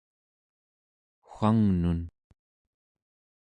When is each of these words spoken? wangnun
wangnun 1.31 2.01